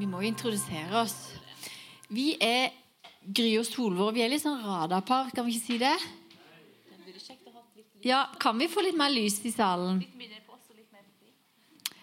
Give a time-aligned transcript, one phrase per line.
[0.00, 1.14] Vi må jo introdusere oss.
[2.08, 2.70] Vi er
[3.20, 4.14] Gry og Solvor.
[4.16, 5.96] Vi er litt sånn radarpar, kan vi ikke si det?
[8.08, 10.00] Ja, Kan vi få litt mer lys i salen?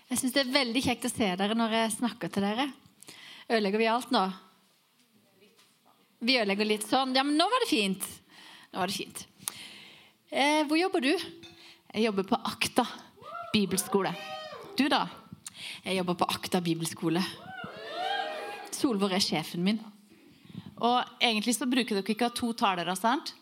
[0.08, 2.68] Jeg syns det er veldig kjekt å se dere når jeg snakker til dere.
[3.50, 4.22] Ødelegger vi alt nå?
[6.22, 7.18] Vi ødelegger litt sånn.
[7.18, 8.06] Ja, men nå var det fint.
[8.76, 9.26] Nå var det fint.
[10.30, 11.16] Eh, hvor jobber du?
[11.18, 12.86] Jeg jobber på Akta
[13.58, 14.14] bibelskole.
[14.78, 15.08] Du, da?
[15.82, 17.26] Jeg jobber på Akta bibelskole.
[18.78, 19.80] Solvår er sjefen min.
[20.78, 23.34] Og egentlig så bruker dere ikke to talere, sant?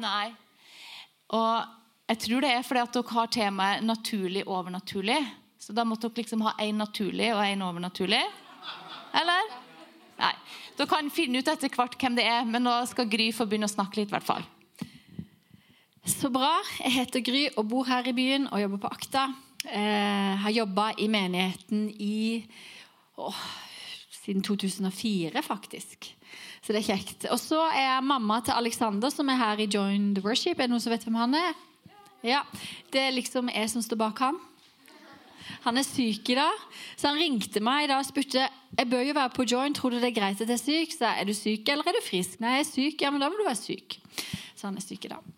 [0.00, 0.32] Nei.
[1.32, 5.20] Og jeg tror det er fordi at dere har temaet naturlig overnaturlig.
[5.60, 8.22] Så da måtte dere liksom ha én naturlig og én overnaturlig.
[9.20, 9.52] Eller?
[10.18, 10.32] Nei.
[10.78, 13.68] Dere kan finne ut etter hvert hvem det er, men nå skal Gry få begynne
[13.68, 14.10] å snakke litt.
[14.10, 14.46] I hvert fall.
[16.08, 16.56] Så bra.
[16.80, 19.26] Jeg heter Gry og bor her i byen og jobber på Akta.
[19.62, 22.16] Jeg har jobba i menigheten i
[23.20, 23.44] åh,
[24.22, 26.12] siden 2004, faktisk.
[26.62, 27.26] Så det er kjekt.
[27.34, 30.58] Og så er mamma til Alexander, som er her i Join the Worship.
[30.58, 31.52] Er det noen som vet hvem han er?
[32.22, 32.42] Ja,
[32.92, 34.38] Det er liksom jeg som står bak han.
[35.64, 36.62] Han er syk i dag,
[36.96, 39.74] så han ringte meg i dag og spurte jeg bør jo være på join.
[39.74, 40.94] Tror du det er greit at jeg er syk?
[40.96, 42.38] Så er du syk, eller er du frisk?
[42.40, 43.02] Nei, jeg er syk.
[43.02, 43.98] Ja, men da må du være syk.
[44.56, 45.32] Så han er syk i dag.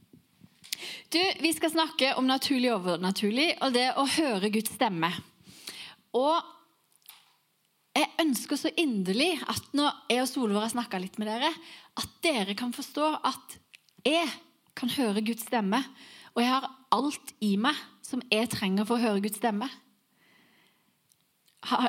[1.13, 5.11] Du, Vi skal snakke om naturlig og overnaturlig, og det å høre Guds stemme.
[6.15, 6.54] Og
[7.95, 11.51] jeg ønsker så inderlig at når jeg og Solvår har snakka litt med dere,
[11.95, 13.57] at dere kan forstå at
[14.05, 14.27] jeg
[14.75, 15.79] kan høre Guds stemme.
[16.35, 19.69] Og jeg har alt i meg som jeg trenger for å høre Guds stemme.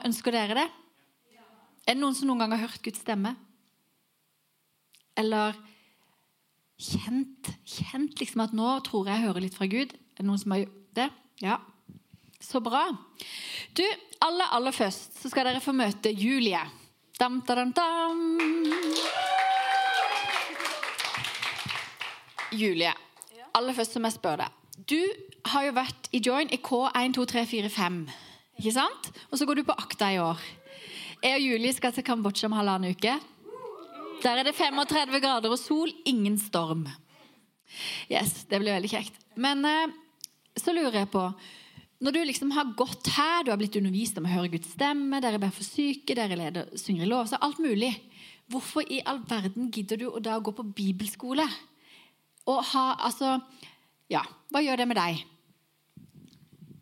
[0.06, 0.68] Ønsker dere det?
[1.86, 3.34] Er det noen som noen gang har hørt Guds stemme?
[5.18, 5.58] Eller
[6.82, 9.94] kjent, kjent liksom at nå tror jeg jeg hører litt fra Gud?
[9.94, 11.10] Er det noen som har gjort det?
[11.44, 11.60] Ja.
[12.46, 12.86] Så bra.
[13.74, 13.84] Du,
[14.22, 16.62] aller, aller først så skal dere få møte Julie.
[17.18, 18.20] Dam, da, dam, dam,
[22.56, 22.92] Julie,
[23.56, 24.62] aller først som jeg spør deg.
[24.86, 25.00] Du
[25.50, 27.98] har jo vært i Join i K1, 2, 3, 4, 5.
[28.60, 29.10] Ikke sant?
[29.32, 30.44] Og så går du på Akta i år.
[31.24, 33.16] Jeg og Julie skal til Kambodsja om halvannen uke.
[34.22, 36.86] Der er det 35 grader og sol, ingen storm.
[38.12, 39.18] Yes, Det blir veldig kjekt.
[39.36, 39.96] Men eh,
[40.60, 41.30] så lurer jeg på
[42.06, 45.18] Når du liksom har gått her, du har blitt undervist om å høre Guds stemme,
[45.24, 47.90] dere ber for syke, dere leder, synger i lov, så alt mulig.
[48.54, 51.48] Hvorfor i all verden gidder du å da gå på bibelskole?
[52.46, 53.40] Og ha, altså,
[54.14, 54.22] ja,
[54.54, 55.24] Hva gjør det med deg?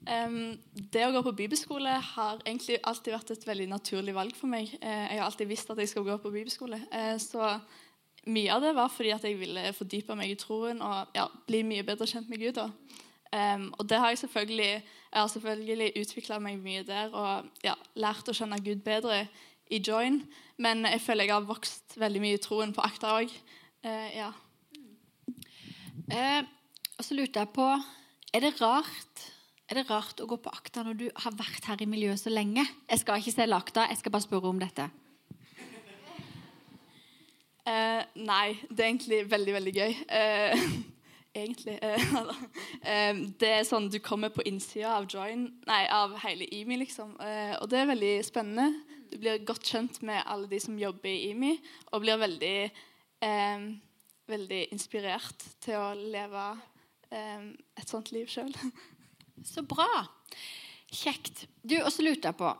[0.03, 0.57] Um,
[0.91, 4.73] det å gå på bibelskole har egentlig alltid vært et veldig naturlig valg for meg.
[4.83, 6.81] Uh, jeg har alltid visst at jeg skal gå på bibelskole.
[6.91, 7.53] Uh, så
[8.27, 11.63] mye av det var fordi at jeg ville fordype meg i troen og ja, bli
[11.71, 12.59] mye bedre kjent med Gud.
[13.33, 17.73] Um, og det har jeg selvfølgelig Jeg har selvfølgelig utvikla meg mye der og ja,
[17.97, 19.23] lært å kjenne Gud bedre
[19.73, 20.21] i Join.
[20.61, 23.33] Men jeg føler jeg har vokst veldig mye i troen på Akta òg.
[23.83, 24.29] Uh, ja.
[26.97, 27.65] og så lurte jeg på
[28.33, 29.29] Er det rart
[29.73, 32.29] er det rart å gå på akta når du har vært her i miljøet så
[32.29, 32.61] lenge?
[32.89, 34.89] Jeg skal ikke selge akta, jeg skal bare spørre om dette.
[37.63, 39.95] Uh, nei, det er egentlig veldig, veldig gøy.
[41.33, 41.79] Eh, egentlig.
[41.81, 47.15] Eh, det er sånn du kommer på innsida av join, nei, av hele IMI, liksom.
[47.21, 48.99] Eh, og det er veldig spennende.
[49.11, 51.55] Du blir godt kjent med alle de som jobber i IMI,
[51.91, 52.57] og blir veldig,
[53.25, 53.65] eh,
[54.29, 56.45] veldig inspirert til å leve
[57.11, 58.53] eh, et sånt liv sjøl.
[59.53, 59.87] Så bra.
[60.93, 61.47] Kjekt.
[61.65, 62.51] Du, Og lurte jeg på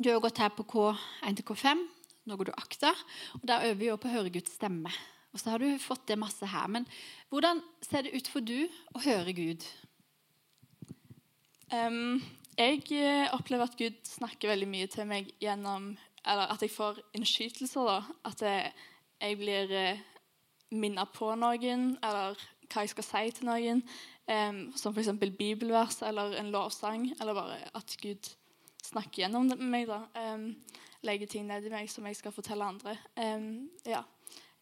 [0.00, 1.84] Du har gått her på K1 til K5.
[2.24, 2.96] Nå går du akter.
[3.36, 4.90] og Der øver vi jo på å høre Guds stemme.
[5.34, 6.70] Og så har du fått det masse her.
[6.70, 6.86] Men
[7.28, 9.66] hvordan ser det ut for du å høre Gud?
[11.74, 12.22] Um,
[12.54, 12.84] jeg
[13.34, 17.84] opplever at Gud snakker veldig mye til meg gjennom Eller at jeg får innskytelser.
[17.84, 18.72] da, At jeg,
[19.20, 20.04] jeg blir uh,
[20.72, 22.38] minnet på noen, eller
[22.72, 23.82] hva jeg skal si til noen.
[24.24, 25.12] Um, som f.eks.
[25.36, 28.30] bibelvers eller en lovsang, eller bare at Gud
[28.84, 29.90] snakker gjennom meg.
[29.90, 30.54] da, um,
[31.04, 32.96] Legger ting ned i meg som jeg skal fortelle andre.
[33.20, 34.00] Um, ja.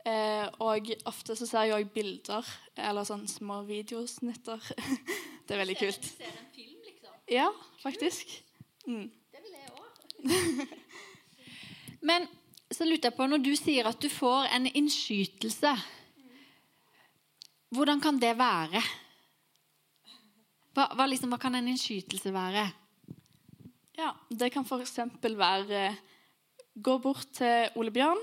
[0.03, 4.59] Uh, og ofte så ser jeg òg bilder, eller sånn små videosnitter.
[5.47, 6.09] det er veldig kult.
[6.09, 7.19] Du ser en film, liksom?
[7.31, 7.49] Ja,
[7.85, 8.33] faktisk.
[8.89, 9.07] Mm.
[9.31, 10.79] Det vil jeg òg.
[12.11, 12.27] Men
[12.73, 15.77] så lurte jeg på, når du sier at du får en innskytelse,
[17.73, 18.83] hvordan kan det være?
[20.73, 22.67] Hva, hva, liksom, hva kan en innskytelse være?
[23.97, 24.99] Ja, Det kan f.eks.
[25.23, 25.97] være
[26.75, 28.21] Gå bort til Ole Bjørn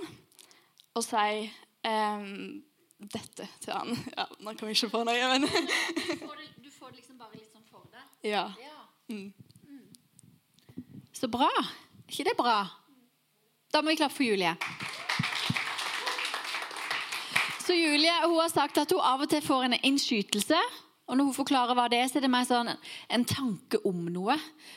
[0.97, 1.45] og si
[1.87, 2.63] um,
[2.99, 3.95] dette til han.
[4.17, 7.19] Ja, Nå kan vi ikke få noe, men du, får det, du får det liksom
[7.19, 8.03] bare litt sånn for deg?
[8.31, 8.49] Ja.
[8.59, 8.81] ja.
[9.09, 9.31] Mm.
[11.15, 11.49] Så bra.
[11.49, 12.59] Er ikke det bra?
[13.69, 14.55] Da må vi klappe for Julie.
[17.63, 20.59] Så Julie hun har sagt at hun av og til får en innskytelse.
[21.09, 24.07] Og når hun forklarer hva det er, så er det mer sånn en tanke om
[24.13, 24.35] noe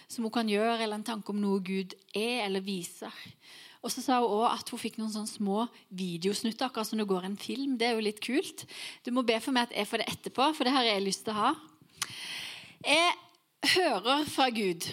[0.08, 3.12] som hun kan gjøre, eller en tanke om noe Gud er eller viser.
[3.82, 7.08] Og så sa hun også at hun fikk noen sånne små videosnutter, akkurat som det
[7.10, 7.74] går en film.
[7.78, 8.62] Det er jo litt kult.
[9.02, 11.24] Du må be for meg at jeg får det etterpå, for det har jeg lyst
[11.26, 11.50] til å ha.
[12.86, 13.16] Jeg
[13.74, 14.86] hører fra Gud.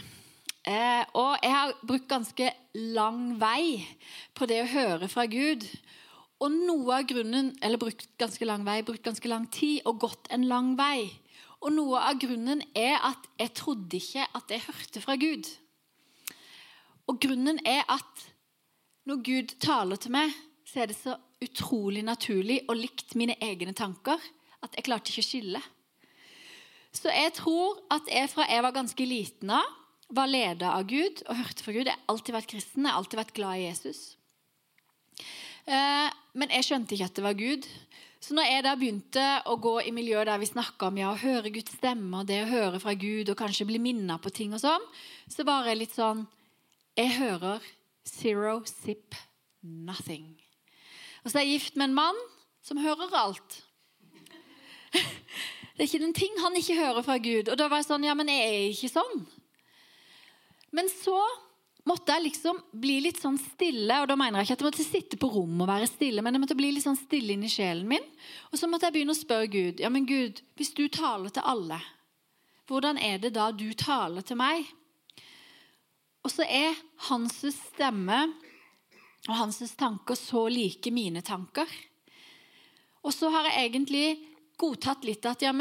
[0.70, 2.50] Eh, og jeg har brukt ganske
[2.98, 3.86] lang vei
[4.38, 5.66] på det å høre fra Gud.
[6.40, 10.30] Og noe av grunnen, eller brukt ganske lang vei, brukt ganske lang tid og gått
[10.34, 11.10] en lang vei.
[11.60, 15.50] Og noe av grunnen er at jeg trodde ikke at jeg hørte fra Gud.
[17.10, 18.28] Og grunnen er at
[19.10, 20.34] når Gud taler til meg,
[20.70, 24.22] så er det så utrolig naturlig og likt mine egne tanker
[24.62, 25.62] at jeg klarte ikke å skille.
[26.94, 29.76] Så jeg tror at jeg fra jeg var ganske liten av,
[30.10, 31.86] var ledet av Gud og hørte fra Gud.
[31.86, 34.02] Jeg har alltid vært kristen, jeg har alltid vært glad i Jesus.
[35.70, 37.68] Eh, men jeg skjønte ikke at det var Gud.
[38.20, 41.22] Så når jeg da begynte å gå i miljøet der vi snakka om ja, å
[41.22, 44.58] høre Guds stemme og det å høre fra Gud og kanskje bli minna på ting
[44.58, 44.90] og sånn,
[45.30, 46.26] så var jeg litt sånn
[47.00, 47.64] Jeg hører
[48.08, 49.16] zero zip
[49.64, 50.38] nothing.
[51.24, 52.22] Og så er jeg gift med en mann
[52.64, 53.60] som hører alt.
[55.76, 57.48] Det er ikke en ting han ikke hører fra Gud.
[57.48, 59.22] Og da var jeg sånn Ja, men jeg er ikke sånn.
[60.76, 61.16] Men så
[61.88, 64.02] måtte jeg liksom bli litt sånn stille.
[64.04, 66.36] Og da mener jeg ikke at jeg måtte sitte på rommet og være stille, men
[66.36, 68.06] jeg måtte bli litt sånn stille inni sjelen min.
[68.52, 69.80] Og så måtte jeg begynne å spørre Gud.
[69.84, 71.80] Ja, men Gud, hvis du taler til alle,
[72.70, 74.68] hvordan er det da du taler til meg?
[76.26, 76.78] Og så er
[77.10, 78.20] hans stemme
[79.28, 81.68] og hans tanker så like mine tanker.
[83.04, 84.08] Og så har jeg egentlig
[84.60, 85.54] godtatt litt at ja,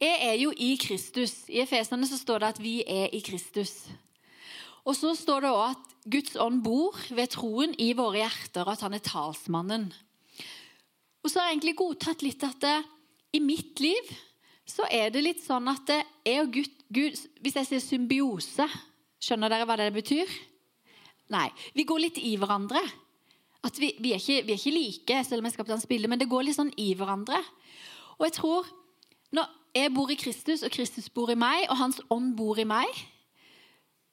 [0.00, 1.44] jeg er jo i Kristus.
[1.48, 3.84] I Efesene så står det at vi er i Kristus.
[4.84, 8.72] Og så står det òg at Guds ånd bor ved troen i våre hjerter, og
[8.72, 9.90] at han er talsmannen.
[11.20, 12.78] Og så har jeg egentlig godtatt litt at det,
[13.36, 14.08] i mitt liv
[14.66, 18.66] så er det litt sånn at det er Gud, Gud Hvis jeg sier symbiose,
[19.20, 20.32] skjønner dere hva det betyr?
[21.30, 21.46] Nei.
[21.76, 22.82] Vi går litt i hverandre.
[23.66, 26.08] At vi, vi, er, ikke, vi er, ikke, like, selv om jeg skapte hans bilde,
[26.08, 27.38] men det går litt sånn i hverandre.
[28.16, 28.68] Og jeg tror
[29.36, 32.66] når jeg bor i Kristus, og Kristus bor i meg, og Hans ånd bor i
[32.66, 32.88] meg,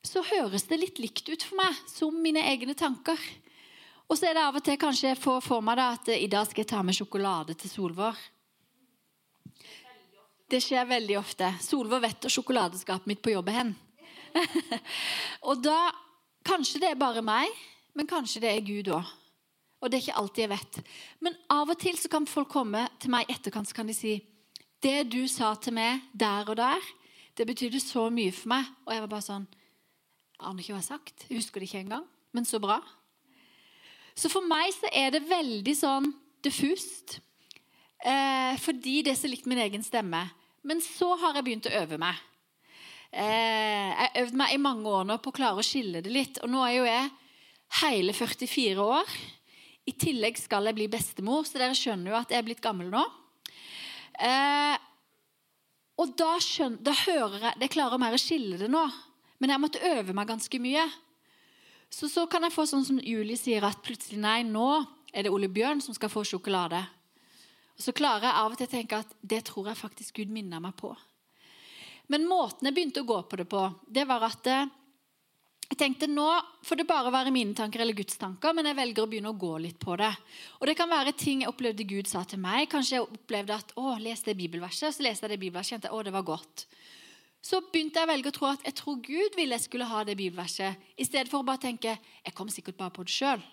[0.05, 3.17] så høres det litt likt ut for meg, som mine egne tanker.
[4.07, 6.29] Og så er det av og til kanskje jeg får for meg da, at i
[6.31, 8.19] dag skal jeg ta med sjokolade til Solvår.
[10.47, 11.49] Det skjer veldig ofte.
[11.63, 13.73] Solvår vet hvor sjokoladeskapet mitt på jobb er.
[15.49, 15.79] og da
[16.47, 17.51] Kanskje det er bare meg,
[17.91, 19.07] men kanskje det er Gud òg.
[19.81, 20.77] Og det er ikke alltid jeg vet.
[21.19, 23.95] Men av og til så kan folk komme til meg i etterkant så kan de
[23.97, 24.13] si
[24.81, 26.87] Det du sa til meg der og der,
[27.37, 28.69] det betydde så mye for meg.
[28.85, 31.25] Og jeg var bare sånn Jeg aner ikke hva jeg har sagt.
[31.27, 32.07] Jeg husker det ikke engang.
[32.31, 32.79] Men så bra.
[34.17, 36.11] Så for meg så er det veldig sånn
[36.45, 37.19] diffust.
[38.05, 40.23] Eh, fordi det er så likt min egen stemme.
[40.63, 42.17] Men så har jeg begynt å øve meg.
[43.11, 46.11] Eh, jeg har øvd meg i mange år nå på å klare å skille det
[46.11, 46.41] litt.
[46.43, 47.09] Og nå er jo jeg
[47.81, 49.15] hele 44 år.
[49.87, 52.91] I tillegg skal jeg bli bestemor, så dere skjønner jo at jeg er blitt gammel
[52.91, 53.03] nå.
[54.19, 54.75] Eh,
[55.97, 58.83] og da, skjønner, da hører jeg Det klarer mer å skille det nå.
[59.37, 60.83] Men jeg måtte øve meg ganske mye.
[61.93, 64.81] Så så kan jeg få sånn som Julie sier, at plutselig nei, nå
[65.13, 66.81] er det Ole Bjørn som skal få sjokolade.
[67.77, 70.33] Og Så klarer jeg av og til å tenke at det tror jeg faktisk Gud
[70.33, 70.91] minner meg på.
[72.13, 74.69] Men måten jeg begynte å gå på det på, det var at eh,
[75.67, 76.27] jeg tenkte nå
[76.63, 79.39] får det bare være mine tanker eller Guds tanker, men jeg velger å begynne å
[79.39, 80.13] gå litt på det.
[80.61, 82.69] Og Det kan være ting jeg opplevde Gud sa til meg.
[82.71, 85.97] Kanskje jeg opplevde at å, leste det bibelverset, så leste jeg det bibelverset, kjente jeg,
[85.97, 86.67] å, det var godt
[87.47, 90.01] så begynte jeg å velge å tro at jeg tror Gud ville jeg skulle ha
[90.03, 93.43] det bibelverset, i stedet for å bare tenke jeg kom sikkert bare på det sjøl.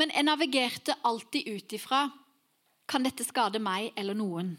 [0.00, 2.06] Men jeg navigerte alltid ut ifra
[2.90, 4.54] kan dette skade meg eller noen.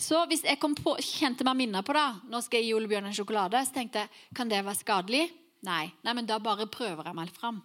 [0.00, 3.06] Så hvis jeg på, kjente meg minnet på det, nå skal jeg gi Ole Bjørn
[3.08, 5.28] en sjokolade, så tenkte jeg kan det være skadelig?
[5.64, 5.86] Nei.
[6.04, 7.62] Nei, men da bare prøver jeg meg fram.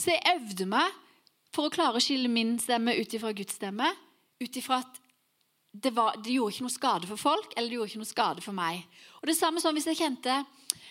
[0.00, 0.96] Så jeg øvde meg
[1.54, 3.90] for å klare å skille min stemme ut ifra Guds stemme,
[4.40, 5.00] ut ifra at
[5.70, 8.42] det, var, det, gjorde ikke noe skade for folk, eller det gjorde ikke noe skade
[8.42, 8.80] for meg.
[9.20, 10.40] Og det samme sånn hvis jeg kjente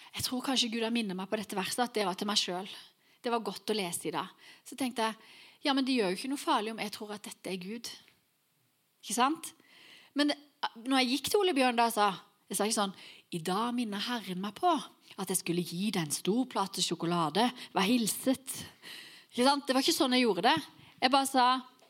[0.10, 2.40] Jeg tror kanskje Gud har minnet meg på dette verset, at det var til meg
[2.40, 2.70] sjøl.
[3.22, 4.24] Det var godt å lese i det.
[4.66, 5.36] Så tenkte jeg
[5.68, 7.90] ja, men det gjør jo ikke noe farlig om jeg tror at dette er Gud.
[9.04, 9.52] Ikke sant?
[10.18, 10.32] Men
[10.86, 12.12] når jeg gikk til Ole Bjørn da, sa
[12.50, 12.96] jeg sa ikke sånn
[13.38, 14.72] I dag minner Herren meg på
[15.20, 17.44] at jeg skulle gi deg en stor plate sjokolade.
[17.76, 18.56] Vær hilset.
[19.30, 19.68] Ikke sant?
[19.68, 20.56] Det var ikke sånn jeg gjorde det.
[21.04, 21.48] Jeg bare sa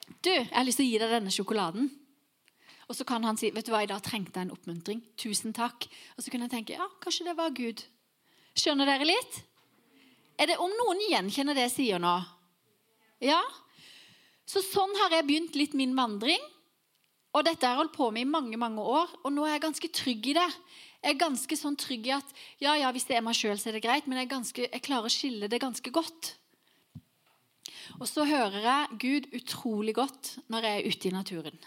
[0.10, 1.90] Du, jeg har lyst til å gi deg denne sjokoladen.
[2.90, 5.04] Og så kan han si vet du hva, i dag trengte jeg en oppmuntring.
[5.22, 5.86] Tusen takk.
[6.18, 7.84] Og så kunne jeg tenke ja, kanskje det var Gud.
[8.58, 9.42] Skjønner dere litt?
[10.42, 12.16] Er det om noen gjenkjenner det jeg sier nå?
[13.22, 13.40] Ja?
[14.50, 16.42] Så sånn har jeg begynt litt min vandring.
[17.36, 19.66] Og dette har jeg holdt på med i mange mange år, og nå er jeg
[19.68, 20.50] ganske trygg i det.
[21.00, 23.70] Jeg er ganske sånn trygg i at ja, ja, hvis det er meg sjøl, så
[23.70, 26.34] er det greit, men jeg, ganske, jeg klarer å skille det ganske godt.
[28.00, 31.64] Og så hører jeg Gud utrolig godt når jeg er ute i naturen.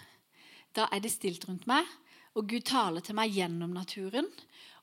[0.76, 1.88] Da er det stilt rundt meg,
[2.36, 4.28] og Gud taler til meg gjennom naturen.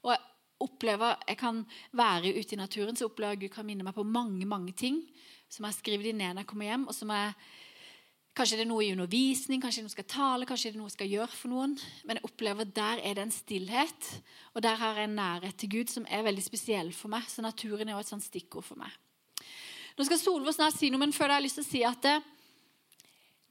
[0.06, 0.26] Og jeg
[0.64, 1.64] opplever, jeg kan
[1.98, 5.02] være ute i naturen, så opplever jeg Gud kan minne meg på mange mange ting
[5.50, 7.34] som jeg skriver ned når jeg kommer hjem, og som jeg
[8.38, 11.10] Kanskje det er noe i undervisning, kanskje noe skal tale, kanskje det er noe skal
[11.12, 11.76] gjøre for noen.
[12.08, 14.10] Men jeg opplever at der er det en stillhet,
[14.54, 17.26] og der har jeg en nærhet til Gud som er veldig spesiell for meg.
[17.28, 18.94] Så naturen er også et sånt stikkord for meg.
[19.98, 21.84] Nå skal Solvår snart si noe, men før det har jeg lyst til å si
[21.90, 22.16] at det,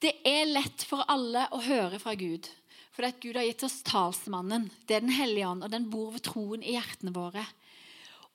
[0.07, 2.49] det er lett for alle å høre fra Gud.
[2.95, 4.71] For det at Gud har gitt oss talsmannen.
[4.89, 7.45] Det er Den hellige ånd, og den bor ved troen i hjertene våre.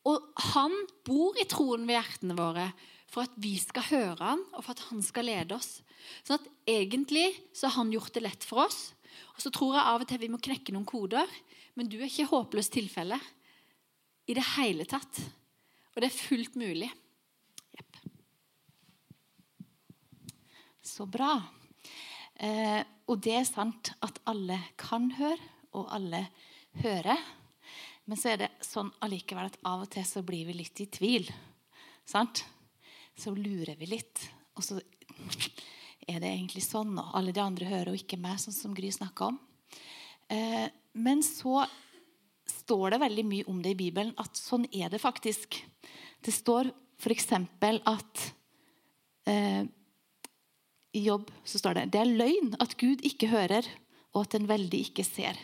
[0.06, 0.76] Og han
[1.08, 2.68] bor i troen ved hjertene våre
[3.14, 5.78] for at vi skal høre han, og for at han skal lede oss.
[6.26, 8.94] Sånn at Egentlig så har han gjort det lett for oss.
[9.36, 11.28] Og så tror jeg av og til vi må knekke noen koder.
[11.76, 13.18] Men du er ikke håpløst tilfelle
[14.32, 15.20] i det hele tatt.
[15.92, 16.88] Og det er fullt mulig.
[17.76, 18.00] Jepp.
[20.82, 21.36] Så bra.
[22.40, 26.24] Eh, og det er sant at alle kan høre, og alle
[26.80, 27.20] hører.
[28.08, 30.90] Men så er det sånn allikevel at av og til så blir vi litt i
[30.92, 31.28] tvil.
[32.08, 32.46] Sant?
[33.20, 34.24] Så lurer vi litt.
[34.58, 34.80] Og så
[36.08, 38.92] er det egentlig sånn, og alle de andre hører, og ikke meg, sånn som Gry
[38.94, 39.40] snakka om.
[40.34, 41.64] Eh, men så
[42.50, 45.62] står det veldig mye om det i Bibelen, at sånn er det faktisk.
[46.24, 47.32] Det står f.eks.
[47.34, 48.26] at
[49.30, 49.64] eh,
[50.94, 53.68] i jobb så står det det er løgn at Gud ikke hører,
[54.14, 55.40] og at den veldig ikke ser.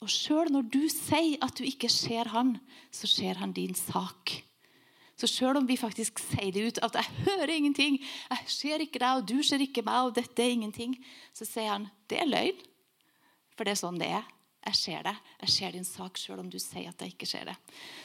[0.00, 2.56] Og sjøl når du sier at du ikke ser han,
[2.92, 4.40] så ser han din sak.
[5.20, 8.98] Så sjøl om vi faktisk sier det ut, at 'jeg hører ingenting', 'jeg ser ikke
[8.98, 10.96] deg, og du ser ikke meg', og 'dette er ingenting',
[11.34, 12.66] så sier han 'det er løgn'.
[13.56, 14.24] For det er sånn det er.
[14.64, 15.16] Jeg ser det.
[15.40, 17.56] Jeg ser din sak sjøl om du sier at jeg ikke ser det.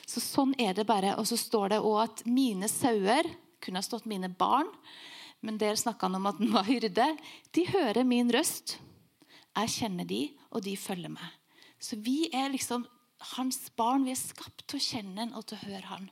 [0.07, 1.17] Så Sånn er det bare.
[1.19, 3.23] Og så står det òg at mine sauer
[3.61, 4.67] kunne ha stått mine barn,
[5.41, 7.07] men der snakka han om at han var hyrde.
[7.51, 8.77] De hører min røst.
[9.55, 11.31] Jeg kjenner de, og de følger meg.
[11.79, 12.85] Så vi er liksom
[13.35, 14.03] hans barn.
[14.07, 16.09] Vi er skapt til å kjenne han og til å høre han.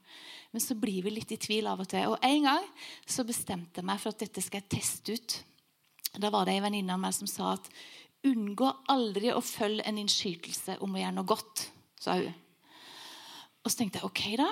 [0.54, 2.14] Men så blir vi litt i tvil av og til.
[2.14, 2.66] Og En gang
[3.10, 5.38] så bestemte jeg meg for at dette skal jeg teste ut.
[6.22, 7.70] Da var det ei venninne av meg som sa at
[8.30, 11.70] unngå aldri å følge en innskytelse om å gjøre noe godt.
[12.00, 12.34] sa hun.
[13.64, 14.50] Og så tenkte jeg ok, da.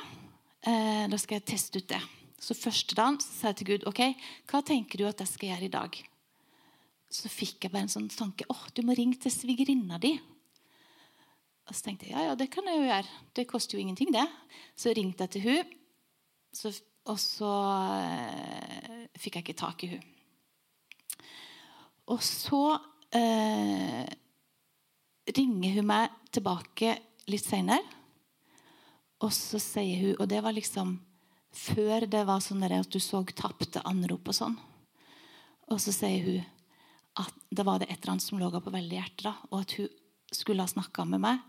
[0.72, 2.00] Eh, da skal jeg teste ut det.
[2.42, 4.02] Så første dagen så sa jeg til Gud ok,
[4.50, 6.00] hva tenker du at jeg skal gjøre i dag.
[7.12, 10.16] Så fikk jeg bare en sånn tanke åh, du må ringe til svigerinna di.
[11.68, 13.20] Og så tenkte jeg ja, ja, det kan jeg jo gjøre.
[13.38, 14.26] Det koster jo ingenting, det.
[14.80, 15.78] Så ringte jeg til hun
[16.54, 16.72] så,
[17.10, 17.52] og så
[17.98, 20.08] eh, fikk jeg ikke tak i hun.
[22.12, 22.64] Og så
[23.16, 24.04] eh,
[25.32, 26.98] ringer hun meg tilbake
[27.32, 27.84] litt seinere.
[29.22, 30.96] Og så sier hun Og det var liksom
[31.52, 34.56] før det var sånn at du så tapte anrop og sånn.
[35.72, 36.46] Og så sier hun
[37.20, 39.26] at det var det et eller annet som lå på veldig hjertet.
[39.28, 39.90] da, Og at hun
[40.32, 41.44] skulle ha snakka med meg.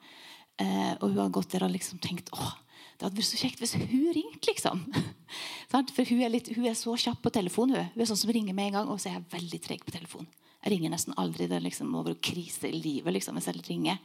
[0.59, 2.53] Eh, og hun har gått der og liksom tenkt åh,
[2.99, 4.47] det hadde vært så kjekt hvis hun ringte.
[4.51, 4.85] liksom.
[5.73, 7.75] For hun er, litt, hun er, så kjapp på telefon.
[7.75, 7.91] Hun.
[7.95, 9.95] hun er sånn som ringer med en gang, og så er jeg veldig treg på
[9.95, 10.29] telefon.
[10.63, 11.49] Jeg ringer nesten aldri.
[11.51, 13.99] Det er liksom over krise i livet liksom, hvis jeg ringer.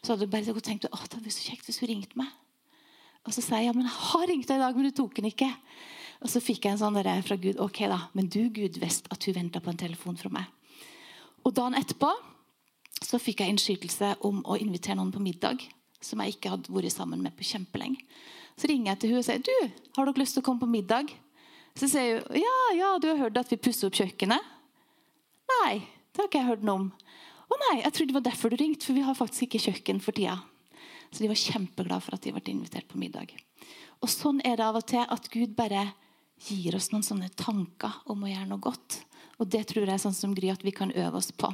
[0.00, 2.30] Så hadde hun bare tenkt at det hadde vært så kjekt hvis hun ringte meg.
[3.24, 5.16] Og så sier jeg ja, men jeg har ringt deg i dag, men du tok
[5.16, 5.48] den ikke.
[6.24, 7.58] Og så fikk jeg en sånn der fra Gud.
[7.60, 10.46] Ok da, Men du, Gud, visste at hun venta på en telefon fra meg.
[11.44, 12.12] Og dagen etterpå
[13.04, 15.64] så fikk jeg innskytelse om å invitere noen på middag
[16.04, 18.04] som jeg ikke hadde vært sammen med på kjempelenge.
[18.54, 19.54] Så ringer jeg til henne og sier du,
[19.96, 21.10] har dere lyst til å komme på middag.
[21.74, 24.52] Så sier hun ja, ja, du har hørt at vi pusser opp kjøkkenet.
[25.54, 25.74] Nei,
[26.12, 26.90] det har ikke jeg hørt noe om.
[27.44, 30.00] Å nei, jeg trodde det var derfor du ringte, for vi har faktisk ikke kjøkken
[30.02, 30.38] for tida.
[31.10, 33.34] Så de var kjempeglade for at de ble invitert på middag.
[34.02, 35.86] Og Sånn er det av og til at Gud bare
[36.44, 39.00] gir oss noen sånne tanker om å gjøre noe godt.
[39.38, 41.50] Og Det tror jeg er sånn som Gry at vi kan øve oss på.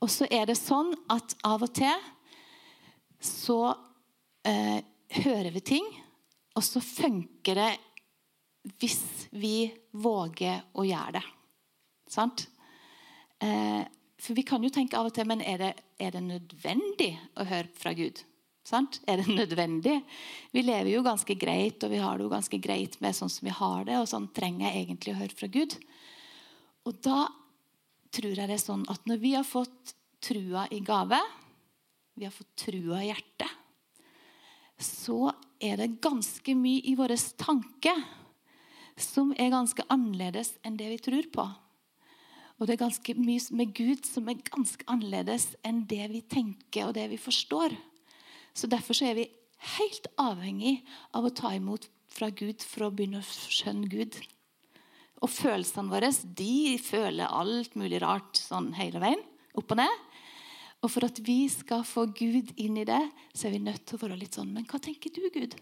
[0.00, 1.92] Og så er det sånn at av og til
[3.20, 3.60] så
[4.46, 4.80] eh,
[5.24, 5.86] hører vi ting,
[6.56, 7.70] og så funker det
[8.80, 11.24] hvis vi våger å gjøre det.
[12.10, 12.46] Sant?
[13.40, 13.84] Eh,
[14.20, 17.46] for vi kan jo tenke av og til men er det, er det nødvendig å
[17.48, 18.20] høre fra Gud?
[18.66, 19.00] Sant?
[19.08, 20.00] Er det nødvendig?
[20.52, 23.48] Vi lever jo ganske greit, og vi har det jo ganske greit med sånn som
[23.48, 23.96] vi har det.
[24.00, 25.76] Og sånn trenger jeg egentlig å høre fra Gud.
[26.88, 27.24] Og da
[28.10, 31.20] tror jeg det er sånn at når vi har fått trua i gave,
[32.14, 33.48] vi har fått trua i hjertet,
[34.80, 37.92] så er det ganske mye i vår tanke
[39.00, 41.44] som er ganske annerledes enn det vi tror på.
[42.60, 46.88] Og det er ganske mye med Gud som er ganske annerledes enn det vi tenker
[46.88, 47.76] og det vi forstår.
[48.52, 49.30] Så Derfor så er vi
[49.78, 50.80] helt avhengig
[51.16, 54.18] av å ta imot fra Gud for å begynne å skjønne Gud.
[55.20, 59.24] Og følelsene våre de føler alt mulig rart sånn hele veien.
[59.56, 60.06] Opp og ned.
[60.80, 63.02] Og for at vi skal få Gud inn i det,
[63.36, 65.56] så er vi nødt til å være litt sånn Men hva tenker du, Gud?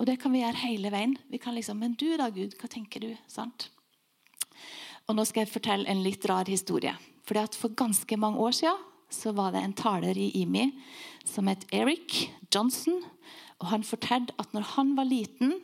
[0.00, 1.14] Og det kan vi gjøre hele veien.
[1.30, 3.12] Vi kan liksom, Men du da, Gud, hva tenker du?
[3.30, 3.68] Sant?
[5.06, 6.94] Og nå skal jeg fortelle en litt rar historie.
[7.26, 10.70] Fordi at For ganske mange år siden så var det en taler i IMI
[11.28, 13.02] som het Eric Johnson.
[13.60, 15.58] og Han fortalte at når han var liten,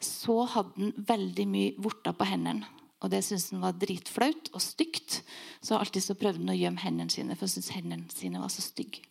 [0.00, 2.64] så hadde han veldig mye vorter på hendene.
[3.00, 5.22] Og det syntes han var dritflaut og stygt.
[5.64, 8.52] Så alltid så prøvde han å gjemme hendene sine, for han syntes hendene sine var
[8.52, 9.06] så stygge.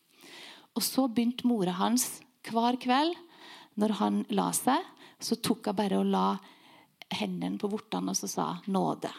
[0.78, 3.18] Og så begynte mora hans hver kveld
[3.80, 4.84] når han la seg,
[5.20, 6.28] så tok hun bare og la
[7.20, 9.12] hendene på vortene og så sa nåde.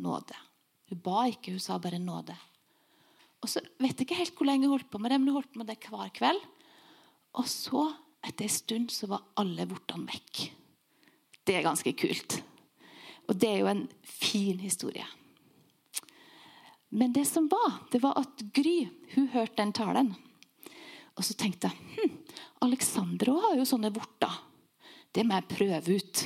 [0.00, 0.36] Nåde.
[0.90, 2.34] Hun ba ikke, hun sa bare nåde.
[3.40, 5.38] Og så vet jeg ikke helt hvor lenge hun holdt på med det, men hun
[5.38, 6.40] holdt på med det hver kveld.
[7.40, 7.84] Og så,
[8.26, 10.42] etter en stund, så var alle vortene vekk.
[11.46, 12.40] Det er ganske kult.
[13.30, 15.06] Og det er jo en fin historie.
[16.90, 20.10] Men det som var, det var at Gry hun hørte den talen.
[21.14, 22.16] Og så tenkte jeg hm,
[22.66, 24.40] Alexandra har jo sånne vorter.
[25.14, 26.24] Det må jeg prøve ut.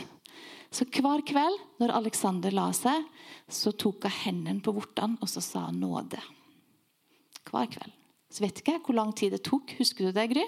[0.75, 3.05] Så hver kveld når Alexander la seg,
[3.47, 6.19] så tok hun hendene på vortene og så sa han nåde.
[7.51, 7.93] Hver kveld.
[8.33, 9.77] Så vet ikke jeg hvor lang tid det tok.
[9.79, 10.45] Husker du det, Gry?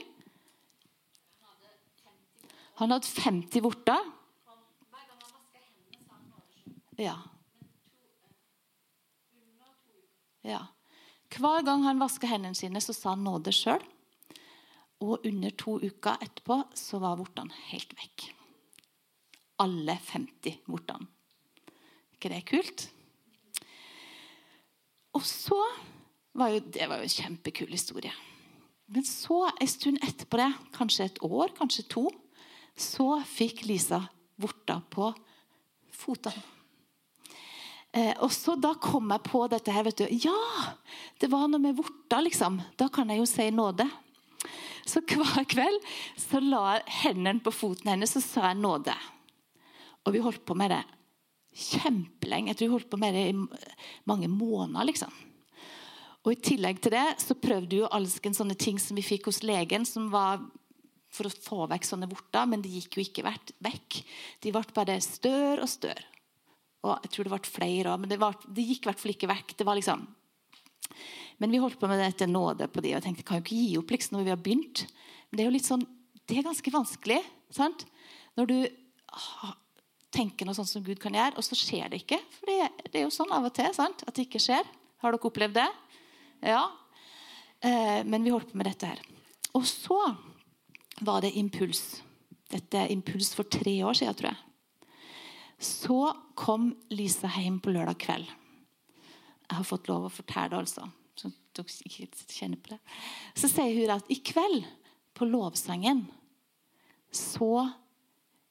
[2.80, 4.00] Han hadde 50 vorter.
[6.97, 7.17] Ja.
[10.43, 10.62] ja.
[11.37, 13.83] Hver gang han vaska hendene sine, så sa han nåde sjøl.
[15.05, 18.31] Og under to uker etterpå så var vortene helt vekk.
[19.61, 21.09] Alle 50 vortene.
[22.17, 22.87] ikke det kult?
[25.17, 25.61] Og så
[26.37, 28.13] var jo, Det var jo en kjempekul historie.
[28.87, 32.09] Men så, en stund etterpå det, kanskje et år, kanskje to,
[32.76, 34.04] så fikk Lisa
[34.39, 35.11] vorter på
[35.91, 36.55] fotene.
[37.97, 39.85] Eh, og så Da kom jeg på dette her.
[39.85, 40.06] vet du.
[40.11, 40.76] Ja!
[41.19, 42.61] Det var noe med vorta, liksom.
[42.76, 43.89] Da kan jeg jo si nåde.
[44.87, 45.80] Så hver kveld
[46.21, 48.95] så la jeg hendene på foten hennes og sa jeg nåde.
[50.06, 50.85] Og vi holdt på med det
[51.56, 52.52] kjempelenge.
[52.52, 53.65] Jeg tror vi holdt på med det i
[54.06, 54.85] mange måneder.
[54.87, 55.11] liksom.
[56.23, 59.43] Og I tillegg til det så prøvde jo alsken sånne ting som vi fikk hos
[59.43, 60.43] legen, som var
[61.09, 63.25] for å få vekk sånne vorter, men de gikk jo ikke
[63.65, 64.02] vekk.
[64.43, 66.16] De ble bare større og større.
[66.86, 69.14] Og jeg tror det ble flere òg, men det, var, det, gikk i hvert fall
[69.14, 69.56] ikke vekk.
[69.58, 70.06] Det var liksom
[71.36, 73.76] men vi holdt på med dette nåde på de, og tenkte kan jo ikke gi
[73.76, 74.84] opp liksom, når vi har begynt.
[75.28, 75.84] Men det er jo litt sånn,
[76.25, 77.18] det er ganske vanskelig.
[77.52, 77.84] sant?
[78.40, 78.56] Når du
[80.16, 82.18] tenker noe sånt som Gud kan gjøre, og så skjer det ikke.
[82.38, 84.06] For det, det er jo sånn av og til sant?
[84.06, 84.64] at det ikke skjer.
[85.04, 85.68] Har dere opplevd det?
[86.49, 86.64] Ja.
[87.60, 89.04] Eh, men vi holdt på med dette her.
[89.56, 90.00] Og så
[91.04, 92.00] var det impuls.
[92.49, 94.46] Dette impuls for tre år siden, tror jeg.
[95.58, 98.28] Så kom Lisa hjem på lørdag kveld.
[99.47, 102.78] Jeg har fått lov å fortelle det, altså så dere ikke kjenner på det.
[103.38, 104.66] Så sier hun at i kveld,
[105.16, 106.02] på lovsangen,
[107.08, 107.64] så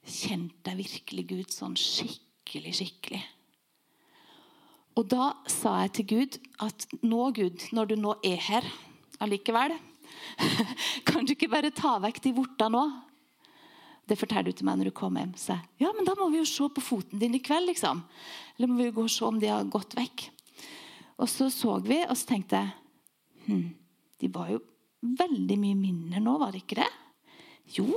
[0.02, 3.20] kjente jeg virkelig Gud sånn skikkelig, skikkelig.
[4.98, 8.66] Og da sa jeg til Gud at nå, Gud, når du nå er her
[9.22, 9.76] allikevel,
[11.08, 12.84] kan du ikke bare ta vekk de vortene nå?
[14.06, 15.34] Det forteller du til meg når du kommer hjem.
[15.40, 18.04] Så ja, men da må vi jo se på foten din i kveld, liksom.
[18.56, 20.28] Eller må vi gå og se om de har gått vekk.
[21.22, 23.68] Og så så vi, og så tenkte jeg hm,
[24.20, 24.60] De var jo
[25.06, 26.92] veldig mye mindre nå, var det ikke det?
[27.78, 27.88] Jo.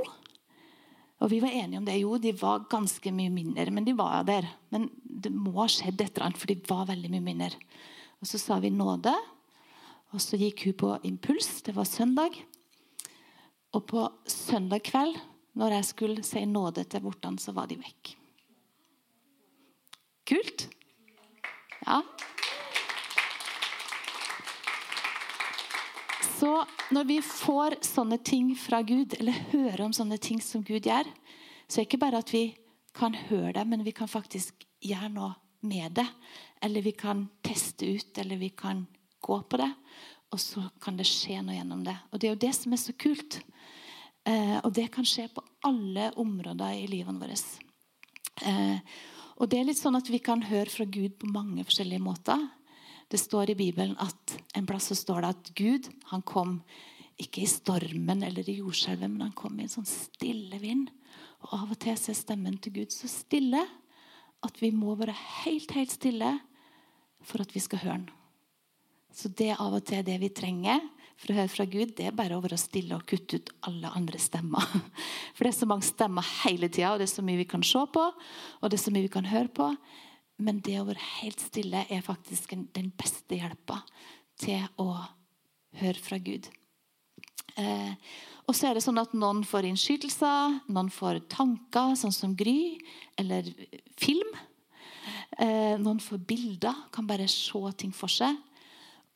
[1.18, 1.96] Og vi var enige om det.
[1.98, 4.46] Jo, de var ganske mye mindre, men de var der.
[4.72, 7.58] Men det må ha skjedd et eller annet, for de var veldig mye mindre.
[8.22, 9.14] Og så sa vi nåde.
[10.14, 11.50] Og så gikk hun på impuls.
[11.66, 12.38] Det var søndag.
[13.76, 15.18] Og på søndag kveld,
[15.56, 18.14] når jeg skulle si nåde til vortene, så var de vekk.
[20.28, 20.68] Kult?
[21.86, 22.02] Ja.
[26.38, 26.52] Så
[26.94, 31.08] når vi får sånne ting fra Gud, eller hører om sånne ting som Gud gjør,
[31.66, 32.44] så er det ikke bare at vi
[32.96, 35.32] kan høre det, men vi kan faktisk gjøre noe
[35.66, 36.06] med det.
[36.62, 38.84] Eller vi kan teste ut, eller vi kan
[39.24, 39.70] gå på det.
[40.32, 41.96] Og så kan det skje noe gjennom det.
[42.12, 43.40] Og det er jo det som er så kult.
[44.28, 47.38] Eh, og det kan skje på alle områder i livene våre.
[48.44, 48.98] Eh,
[49.38, 52.42] og det er litt sånn at vi kan høre fra Gud på mange forskjellige måter.
[53.08, 56.58] Det står i Bibelen at en plass så står det at Gud han kom
[57.18, 60.90] ikke i stormen eller i jordskjelvet, men han kom i en sånn stille vind.
[61.46, 63.64] Og Av og til er stemmen til Gud så stille
[64.44, 66.36] at vi må være helt, helt stille
[67.26, 68.10] for at vi skal høre den.
[69.14, 70.84] Så det er av og til det vi trenger
[71.18, 73.90] for å høre fra Gud, det er bare å være stille og kutte ut alle
[73.98, 74.62] andre stemmer.
[75.34, 77.64] For det er så mange stemmer hele tida, og det er så mye vi kan
[77.66, 79.66] se på, og det er så mye vi kan høre på.
[80.46, 83.80] Men det å være helt stille er faktisk den beste hjelpa
[84.38, 84.92] til å
[85.80, 86.46] høre fra Gud.
[87.58, 87.94] Eh,
[88.46, 92.78] og så er det sånn at Noen får innskytelser, noen får tanker, sånn som Gry,
[93.18, 93.50] eller
[93.98, 94.30] film.
[95.34, 98.38] Eh, noen får bilder, kan bare se ting for seg.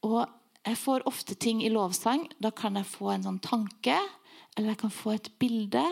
[0.02, 0.26] Og
[0.62, 2.28] jeg får ofte ting i lovsang.
[2.42, 3.96] Da kan jeg få en sånn tanke,
[4.54, 5.82] eller jeg kan få et bilde.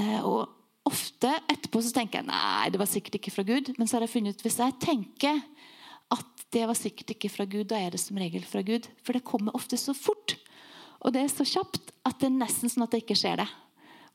[0.00, 0.48] Eh, og
[0.88, 3.72] ofte etterpå så tenker jeg nei, det var sikkert ikke fra Gud.
[3.76, 5.42] Men så har jeg funnet ut hvis jeg tenker
[6.10, 8.88] at det var sikkert ikke fra Gud, da er det som regel fra Gud.
[9.04, 10.38] For det kommer ofte så fort.
[11.04, 13.48] Og det er så kjapt at det er nesten sånn at jeg ikke ser det.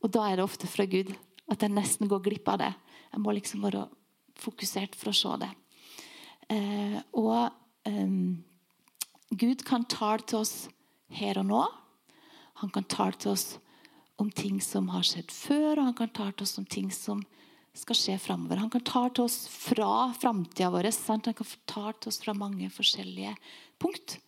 [0.04, 1.14] Og da er det ofte fra Gud.
[1.52, 2.74] At jeg nesten går glipp av det.
[3.14, 3.86] Jeg må liksom være
[4.42, 5.52] fokusert for å se det.
[6.52, 7.46] Eh, og
[7.88, 8.12] eh,
[9.34, 10.56] Gud kan tale til oss
[11.16, 11.62] her og nå.
[12.62, 13.56] Han kan tale til oss
[14.22, 17.24] om ting som har skjedd før, og han kan tale til oss om ting som
[17.76, 18.62] skal skje framover.
[18.62, 20.88] Han kan tale til oss fra framtida vår.
[20.96, 21.28] Sant?
[21.28, 23.34] Han kan tale til oss fra mange forskjellige
[23.82, 24.20] punkt.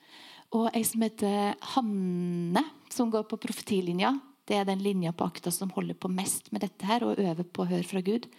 [0.55, 4.13] Og ei som heter Hanne, som går på profetilinja,
[4.47, 7.43] det er den linja på akta som holder på mest med dette her, og øver
[7.43, 8.29] på å høre fra Gud.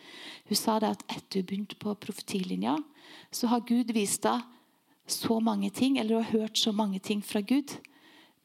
[0.48, 2.78] Hun sa det at etter hun begynte på profetilinja,
[3.32, 4.56] så har Gud vist henne
[5.12, 7.78] så mange ting, eller hun har hørt så mange ting fra Gud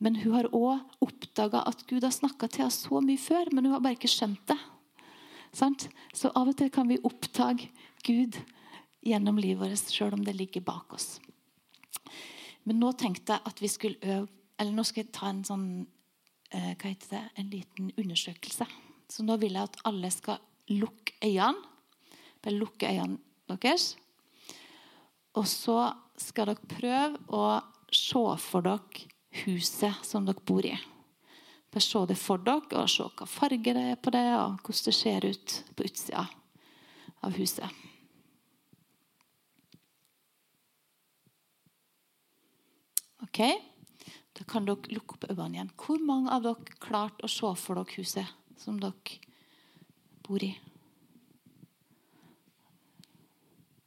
[0.03, 3.63] men hun har òg oppdaga at Gud har snakka til henne så mye før, men
[3.63, 4.59] hun har bare ikke skjønt det.
[5.53, 7.69] Så av og til kan vi oppdage
[8.03, 8.35] Gud
[9.05, 11.21] gjennom livet vårt, sjøl om det ligger bak oss.
[12.67, 14.29] Men nå tenkte jeg at vi skulle øve
[14.61, 15.63] Eller nå skal jeg ta en sånn
[16.53, 18.67] eh, hva heter det, en liten undersøkelse.
[19.09, 20.37] Så nå vil jeg at alle skal
[20.69, 21.57] lukke øynene.
[22.37, 23.17] Bare lukke øynene
[23.49, 23.95] deres.
[25.33, 25.79] Og så
[26.19, 27.45] skal dere prøve å
[27.93, 29.07] se for dere
[29.43, 30.75] huset som dere bor i.
[31.73, 34.85] Bare se det for dere og se hva farge det er på det, og hvordan
[34.85, 36.27] det ser ut på utsida
[37.23, 37.81] av huset.
[43.23, 43.39] Ok,
[44.33, 45.71] Da kan dere lukke opp øynene igjen.
[45.77, 49.19] Hvor mange av dere klarte å se for dere huset som dere
[50.25, 50.49] bor i?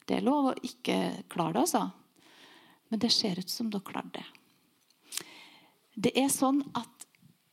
[0.06, 2.05] Det er lov å ikke klare det, altså.
[2.88, 4.26] Men det ser ut som dere klarte det.
[5.96, 7.06] Det er sånn at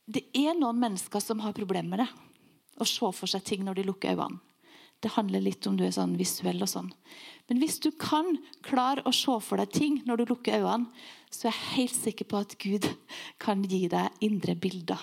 [0.04, 2.10] det er noen mennesker som har problemer med det.
[2.80, 4.42] Å se for seg ting når de lukker øynene.
[5.04, 6.86] Det handler litt om du er sånn visuell og sånn.
[7.50, 10.88] Men hvis du kan klare å se for deg ting når du lukker øynene,
[11.28, 12.88] så er jeg helt sikker på at Gud
[13.42, 15.02] kan gi deg indre bilder.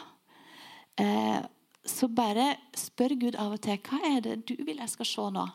[0.97, 1.41] Eh,
[1.85, 5.27] så bare spør Gud av og til hva er det du vil jeg skal se
[5.37, 5.45] nå.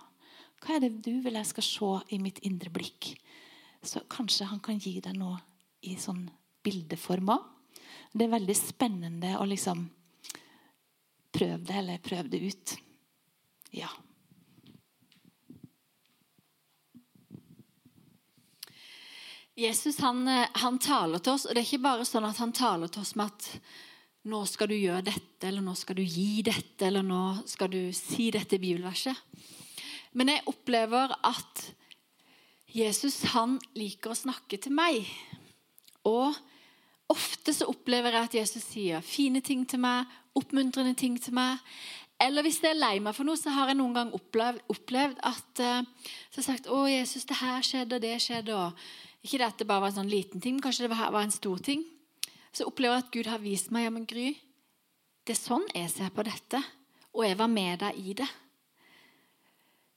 [0.62, 3.12] Hva er det du vil jeg skal se i mitt indre blikk?
[3.86, 5.38] Så kanskje han kan gi deg noe
[5.86, 6.24] i sånn
[6.66, 7.38] bildeformer.
[8.12, 9.84] Det er veldig spennende å liksom
[11.36, 12.74] prøve det, eller prøve det ut.
[13.76, 13.90] Ja.
[19.56, 22.92] Jesus han, han, taler til oss, og det er ikke bare sånn at han taler
[22.92, 23.50] til oss med at
[24.26, 27.80] nå skal du gjøre dette, eller nå skal du gi dette, eller nå skal du
[27.96, 29.16] si dette bibelverset.
[30.16, 31.62] Men jeg opplever at
[32.76, 35.08] Jesus han liker å snakke til meg.
[36.04, 36.36] Og
[37.12, 41.62] Ofte så opplever jeg at Jesus sier fine ting til meg, oppmuntrende ting til meg.
[42.20, 45.20] Eller hvis jeg er lei meg for noe, så har jeg noen gang opplevd, opplevd
[45.28, 48.72] at uh, så har sagt, 'Å, Jesus, det her skjedde, og det skjedde.' Og
[49.22, 51.34] ikke det at det bare var en sånn liten ting, men kanskje det var en
[51.34, 51.84] stor ting.
[52.54, 54.32] Så opplever jeg at Gud har vist meg ja, men Gry,
[55.26, 56.62] det er sånn jeg ser på dette.
[57.14, 58.28] Og jeg var med deg i det.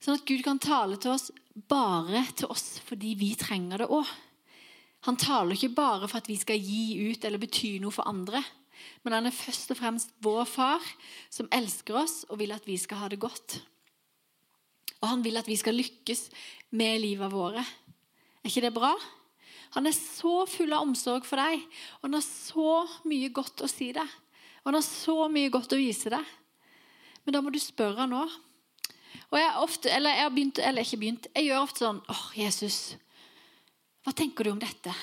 [0.00, 1.28] Sånn at Gud kan tale til oss
[1.68, 4.08] bare til oss fordi vi trenger det òg.
[5.08, 8.42] Han taler ikke bare for at vi skal gi ut eller bety noe for andre.
[9.04, 10.84] Men han er først og fremst vår far,
[11.32, 13.60] som elsker oss og vil at vi skal ha det godt.
[15.00, 16.26] Og han vil at vi skal lykkes
[16.76, 17.64] med livet våre.
[18.40, 18.92] Er ikke det bra?
[19.76, 21.62] Han er så full av omsorg for deg,
[22.00, 22.72] og han har så
[23.08, 24.16] mye godt å si deg.
[24.60, 26.32] Og han har så mye godt å vise deg.
[27.24, 28.32] Men da må du spørre han òg.
[29.30, 32.22] Og jeg, ofte, eller jeg har begynt, eller ikke begynt, jeg gjør ofte sånn åh,
[32.34, 32.78] Jesus,
[34.02, 34.94] hva tenker du om dette?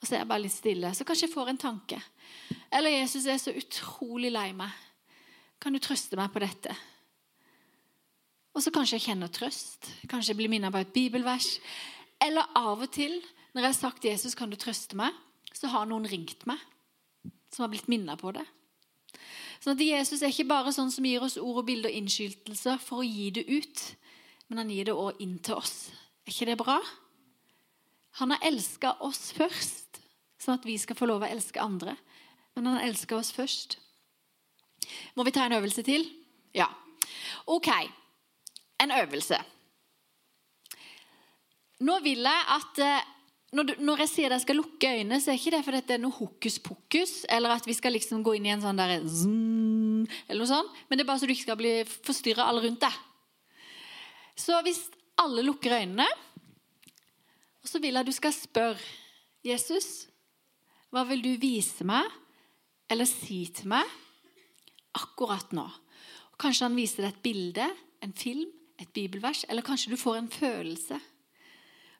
[0.00, 0.90] Og så er jeg bare litt stille.
[0.92, 2.00] Så kanskje jeg får en tanke.
[2.68, 4.72] Eller Jesus er så utrolig lei meg.
[5.62, 6.74] Kan du trøste meg på dette?
[8.52, 9.88] Og så kanskje jeg kjenner trøst.
[10.10, 11.54] Kanskje jeg blir minnet på et bibelvers.
[12.22, 13.16] Eller av og til,
[13.54, 15.16] når jeg har sagt 'Jesus, kan du trøste meg',
[15.54, 16.58] så har noen ringt meg
[17.50, 18.44] som har blitt minnet på det.
[19.64, 22.82] Sånn at Jesus er ikke bare sånn som gir oss ord og bilder og innskytelser
[22.84, 23.84] for å gi det ut,
[24.50, 25.88] men han gir det òg inn til oss.
[26.26, 26.74] Er ikke det bra?
[28.20, 30.02] Han har elska oss først,
[30.36, 31.96] sånn at vi skal få lov å elske andre.
[32.52, 33.78] Men han elska oss først.
[35.16, 36.04] Må vi ta en øvelse til?
[36.52, 36.68] Ja.
[37.48, 37.72] OK.
[38.84, 39.40] En øvelse.
[41.88, 43.13] Nå vil jeg at eh,
[43.54, 45.80] når, du, når jeg sier at jeg skal lukke øynene, så er ikke det fordi
[45.86, 48.80] det er noe hokus pokus, eller at vi skal liksom gå inn i en sånn
[48.80, 49.26] der zzz,
[50.26, 52.82] eller noe sånt, men det er bare så du ikke skal bli forstyrra alle rundt
[52.82, 52.98] deg.
[54.34, 54.82] Så hvis
[55.22, 56.08] alle lukker øynene,
[57.62, 58.90] og så vil jeg at du skal spørre
[59.46, 60.08] Jesus,
[60.92, 62.10] hva vil du vise meg
[62.90, 63.88] eller si til meg
[64.98, 65.64] akkurat nå?
[66.40, 67.70] Kanskje han viser deg et bilde,
[68.02, 68.50] en film,
[68.82, 70.98] et bibelvers, eller kanskje du får en følelse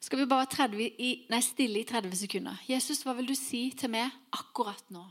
[0.04, 0.88] skal vi bare være
[1.32, 2.58] nei, stille i 30 sekunder.
[2.68, 5.04] Jesus, hva vil du si til meg akkurat nå?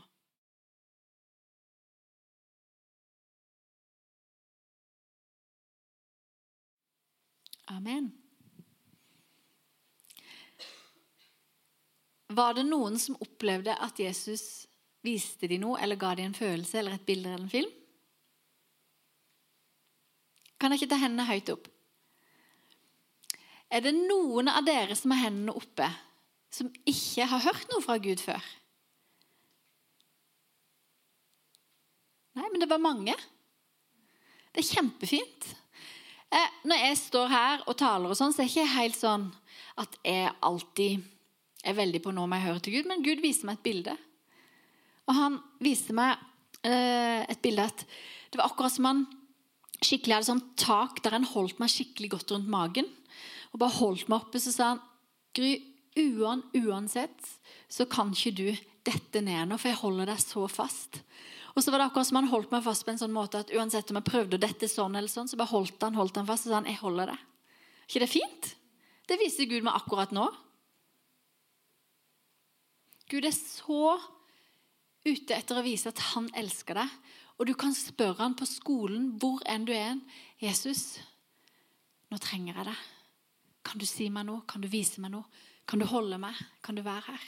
[7.74, 8.12] Amen.
[12.34, 14.66] Var det noen som opplevde at Jesus
[15.04, 17.74] viste dem noe, eller ga dem en følelse, eller et bilde eller en film?
[20.60, 21.73] Kan jeg ikke ta hendene høyt opp?
[23.74, 25.88] Er det noen av dere som har hendene oppe,
[26.54, 28.44] som ikke har hørt noe fra Gud før?
[32.38, 33.16] Nei, men det var mange.
[34.54, 35.50] Det er kjempefint.
[36.30, 39.26] Eh, når jeg står her og taler, og sånn, så er det ikke helt sånn
[39.82, 41.02] at jeg alltid
[41.64, 43.94] er veldig på nå må jeg høre til Gud, men Gud viser meg et bilde.
[45.10, 46.14] Og han viste meg
[46.62, 47.86] eh, et bilde at
[48.30, 49.06] det var akkurat som han
[49.84, 52.86] skikkelig hadde sånn tak der han holdt meg skikkelig godt rundt magen
[53.54, 54.82] og bare holdt meg oppe, så sa han
[55.34, 55.54] Gry,
[55.98, 57.30] uan, uansett
[57.70, 58.48] så kan ikke du
[58.86, 61.00] dette ned nå, for jeg holder deg så fast.
[61.54, 63.52] Og så var det akkurat som han holdt meg fast på en sånn måte at
[63.54, 66.28] uansett om jeg prøvde å dette sånn eller sånn, så bare holdt han, holdt han
[66.28, 67.18] fast og sa han, jeg holder det.
[67.88, 68.50] ikke det fint?
[69.10, 70.26] Det viser Gud meg akkurat nå.
[73.10, 73.98] Gud er så
[75.04, 76.98] ute etter å vise at han elsker deg.
[77.38, 79.98] Og du kan spørre han på skolen, hvor enn du er.
[80.38, 80.98] 'Jesus,
[82.10, 82.93] nå trenger jeg deg.'
[83.64, 84.44] Kan du si meg noe?
[84.48, 85.24] Kan du vise meg noe?
[85.66, 86.36] Kan du holde meg?
[86.64, 87.24] Kan du være her?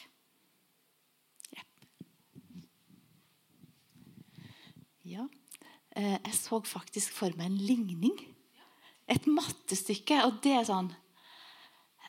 [5.07, 5.29] Ja.
[5.95, 8.17] Eh, jeg så faktisk for meg en ligning.
[9.09, 10.19] Et mattestykke.
[10.27, 10.91] Og det er sånn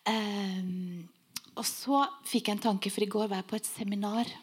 [0.09, 1.05] um,
[1.53, 4.33] Og så fikk jeg en tanke, for i går var jeg på et seminar.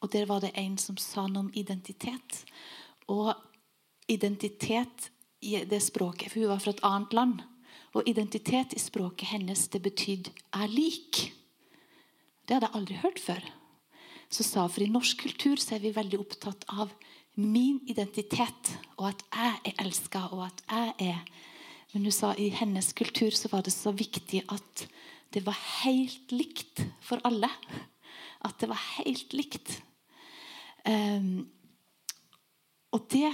[0.00, 2.42] Og der var det en som sa noe om identitet.
[3.12, 3.34] Og
[4.08, 7.44] identitet det språket For hun var fra et annet land.
[7.96, 11.32] Og identitet i språket hennes det betydde 'er lik'.
[12.46, 13.42] Det hadde jeg aldri hørt før.
[14.30, 16.92] Så sa For i norsk kultur så er vi veldig opptatt av
[17.36, 21.24] min identitet, og at jeg er elska, og at jeg er
[21.94, 24.88] Men hun sa i hennes kultur så var det så viktig at
[25.32, 27.48] det var helt likt for alle.
[28.44, 29.82] At det var helt likt.
[30.84, 31.48] Um,
[32.92, 33.32] og det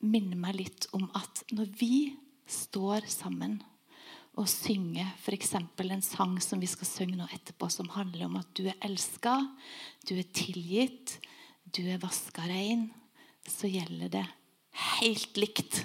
[0.00, 3.58] minner meg litt om at når vi står sammen
[4.34, 5.54] og synger f.eks.
[5.54, 9.36] en sang som vi skal synge nå etterpå, som handler om at du er elska,
[10.08, 11.18] du er tilgitt,
[11.70, 12.88] du er vaska rein,
[13.46, 14.24] så gjelder det
[14.98, 15.84] helt likt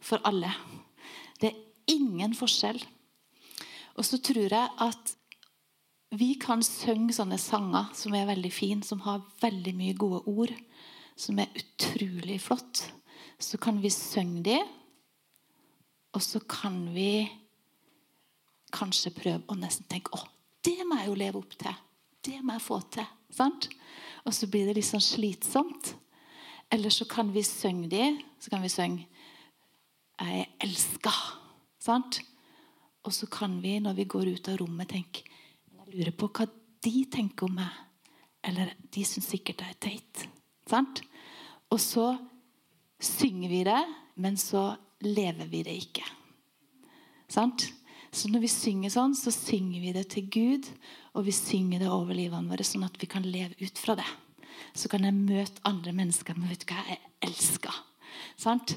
[0.00, 0.52] for alle.
[1.40, 2.80] Det er ingen forskjell.
[3.98, 5.16] Og så tror jeg at
[6.16, 10.54] vi kan synge sånne sanger som er veldig fine, som har veldig mye gode ord,
[11.20, 12.86] som er utrolig flott.
[13.38, 14.76] Så kan vi synge dem
[16.12, 17.28] og så kan vi
[18.74, 20.22] kanskje prøve å nesten tenke å,
[20.64, 21.76] det må jeg jo leve opp til.
[22.20, 23.06] Det må jeg få til.
[23.32, 23.68] Sant?
[24.26, 25.94] Og så blir det litt sånn slitsomt.
[26.70, 28.04] Eller så kan vi synge de,
[28.38, 29.06] så kan vi synge
[30.20, 31.36] 'Jeg er elska'.
[31.80, 32.20] Sant?
[33.02, 35.24] Og så kan vi, når vi går ut av rommet, tenke
[35.70, 36.46] Jeg lurer på hva
[36.84, 37.72] de tenker om meg.
[38.44, 40.28] Eller de syns sikkert jeg er teit.
[40.68, 41.02] Sant?
[41.70, 42.18] Og så
[43.00, 43.84] synger vi det,
[44.16, 46.06] men så lever vi det ikke.
[47.30, 47.68] Sant?
[48.10, 50.66] Så når vi synger sånn, så synger vi det til Gud,
[51.14, 54.08] og vi synger det over livene våre, sånn at vi kan leve ut fra det.
[54.74, 57.78] Så kan jeg møte andre mennesker med vet du hva, jeg elsker.
[58.40, 58.74] Sant?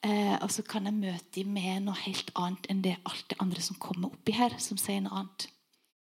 [0.00, 3.40] Eh, og så kan jeg møte dem med noe helt annet enn det alt det
[3.44, 5.50] andre som kommer oppi her, som sier noe annet.